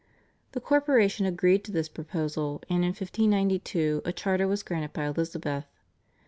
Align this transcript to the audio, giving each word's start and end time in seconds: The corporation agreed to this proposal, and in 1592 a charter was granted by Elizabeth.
The 0.53 0.59
corporation 0.59 1.27
agreed 1.27 1.63
to 1.65 1.71
this 1.71 1.87
proposal, 1.87 2.63
and 2.67 2.77
in 2.79 2.87
1592 2.87 4.01
a 4.03 4.11
charter 4.11 4.47
was 4.47 4.63
granted 4.63 4.93
by 4.93 5.05
Elizabeth. 5.05 5.65